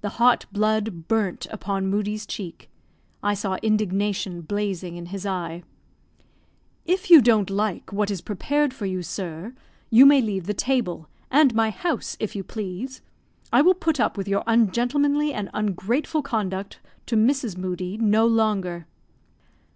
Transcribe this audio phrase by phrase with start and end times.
[0.00, 2.68] The hot blood burnt upon Moodie's cheek.
[3.22, 5.62] I saw indignation blazing in his eye.
[6.84, 9.54] "If you don't like what is prepared for you, sir,
[9.88, 13.02] you may leave the table, and my house, if you please.
[13.52, 17.56] I will put up with your ungentlemanly and ungrateful conduct to Mrs.
[17.56, 18.88] Moodie no longer."